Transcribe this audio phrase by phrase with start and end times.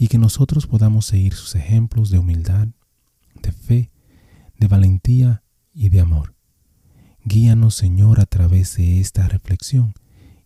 [0.00, 2.68] y que nosotros podamos seguir sus ejemplos de humildad,
[3.42, 3.90] de fe,
[4.58, 5.42] de valentía
[5.74, 6.34] y de amor.
[7.22, 9.92] Guíanos, Señor, a través de esta reflexión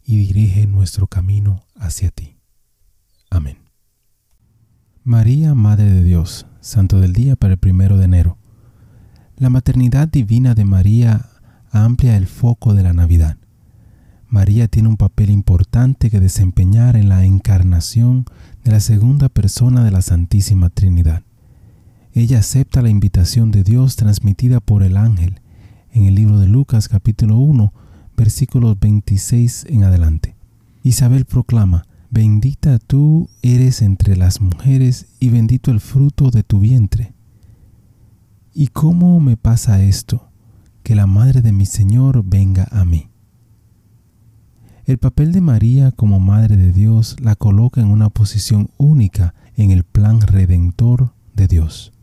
[0.03, 2.37] y dirige nuestro camino hacia ti.
[3.31, 3.59] Amén.
[5.05, 8.39] María, Madre de Dios, Santo del Día para el primero de enero.
[9.37, 11.31] La maternidad divina de María
[11.71, 13.37] amplia el foco de la Navidad.
[14.35, 18.25] María tiene un papel importante que desempeñar en la encarnación
[18.65, 21.23] de la segunda persona de la Santísima Trinidad.
[22.15, 25.41] Ella acepta la invitación de Dios transmitida por el ángel
[25.93, 27.73] en el libro de Lucas capítulo 1
[28.17, 30.35] versículos 26 en adelante.
[30.83, 37.15] Isabel proclama, Bendita tú eres entre las mujeres y bendito el fruto de tu vientre.
[38.53, 40.29] ¿Y cómo me pasa esto?
[40.83, 43.14] Que la madre de mi Señor venga a mí.
[44.87, 49.71] El papel de María como Madre de Dios la coloca en una posición única en
[49.71, 51.95] el plan redentor de Dios.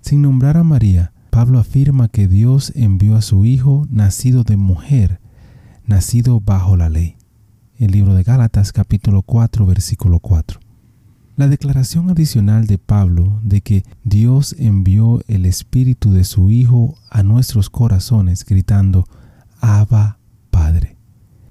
[0.00, 5.20] Sin nombrar a María, Pablo afirma que Dios envió a su Hijo nacido de mujer
[5.84, 7.16] nacido bajo la ley.
[7.76, 10.60] El libro de Gálatas capítulo 4 versículo 4.
[11.34, 17.24] La declaración adicional de Pablo de que Dios envió el Espíritu de su Hijo a
[17.24, 19.08] nuestros corazones gritando,
[19.60, 20.19] Abba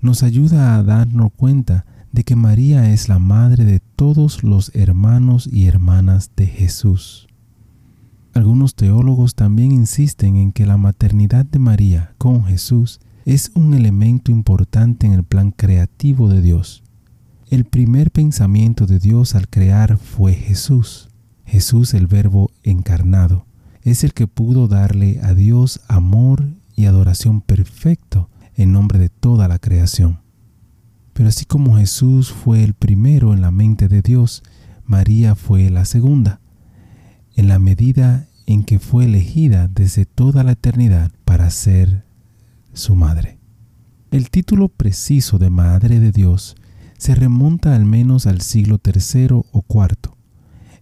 [0.01, 5.47] nos ayuda a darnos cuenta de que María es la madre de todos los hermanos
[5.51, 7.27] y hermanas de Jesús.
[8.33, 14.31] Algunos teólogos también insisten en que la maternidad de María con Jesús es un elemento
[14.31, 16.83] importante en el plan creativo de Dios.
[17.49, 21.09] El primer pensamiento de Dios al crear fue Jesús.
[21.45, 23.45] Jesús el Verbo encarnado
[23.81, 28.28] es el que pudo darle a Dios amor y adoración perfecto
[28.59, 30.19] en nombre de toda la creación.
[31.13, 34.43] Pero así como Jesús fue el primero en la mente de Dios,
[34.83, 36.41] María fue la segunda,
[37.37, 42.03] en la medida en que fue elegida desde toda la eternidad para ser
[42.73, 43.39] su madre.
[44.11, 46.57] El título preciso de Madre de Dios
[46.97, 50.11] se remonta al menos al siglo III o IV,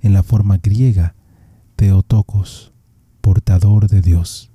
[0.02, 1.14] en la forma griega
[1.76, 2.74] Teotokos,
[3.22, 4.50] portador de Dios.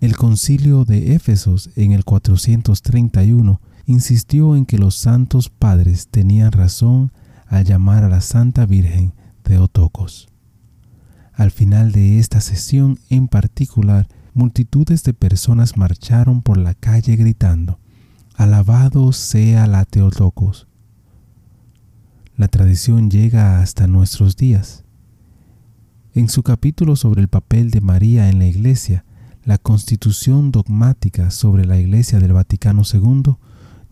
[0.00, 7.10] El concilio de Éfesos en el 431 insistió en que los santos padres tenían razón
[7.48, 10.28] al llamar a la Santa Virgen Teotocos.
[11.34, 17.80] Al final de esta sesión en particular, multitudes de personas marcharon por la calle gritando,
[18.36, 20.68] Alabado sea la Teotocos.
[22.36, 24.84] La tradición llega hasta nuestros días.
[26.14, 29.04] En su capítulo sobre el papel de María en la Iglesia,
[29.48, 33.36] la Constitución dogmática sobre la Iglesia del Vaticano II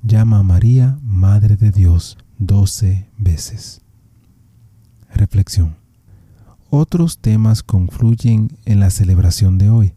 [0.03, 3.81] llama a María Madre de Dios doce veces.
[5.15, 5.77] Reflexión.
[6.69, 9.95] Otros temas confluyen en la celebración de hoy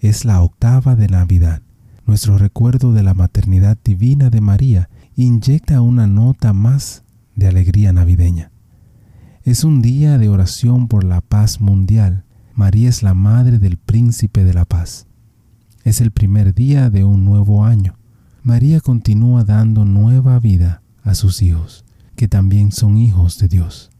[0.00, 1.60] es la octava de Navidad.
[2.06, 7.04] Nuestro recuerdo de la maternidad divina de María inyecta una nota más
[7.34, 8.50] de alegría navideña.
[9.42, 12.24] Es un día de oración por la paz mundial.
[12.56, 15.06] María es la madre del príncipe de la paz.
[15.84, 17.98] Es el primer día de un nuevo año.
[18.42, 21.84] María continúa dando nueva vida a sus hijos,
[22.16, 23.90] que también son hijos de Dios.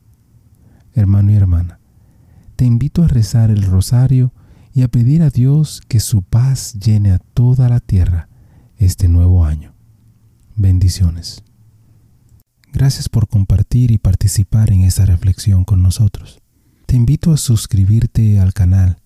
[0.94, 1.80] Hermano y hermana,
[2.56, 4.32] te invito a rezar el rosario
[4.72, 8.30] y a pedir a Dios que su paz llene a toda la tierra
[8.78, 9.74] este nuevo año.
[10.54, 11.44] Bendiciones.
[12.72, 16.40] Gracias por compartir y participar en esta reflexión con nosotros.
[16.86, 18.98] Te invito a suscribirte al canal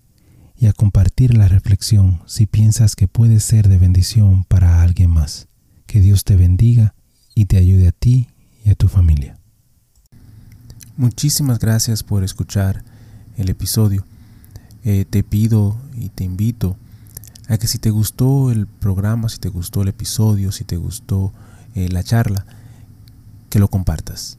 [0.55, 5.49] y a compartir la reflexión si piensas que puede ser de bendición para alguien más.
[5.87, 6.94] Que Dios te bendiga
[7.35, 8.29] y te ayude a ti
[8.65, 9.38] y a tu familia.
[10.99, 12.85] Muchísimas gracias por escuchar
[13.38, 14.05] el episodio,
[14.85, 16.76] eh, te pido y te invito
[17.49, 21.33] a que si te gustó el programa, si te gustó el episodio, si te gustó
[21.75, 22.44] eh, la charla,
[23.49, 24.38] que lo compartas.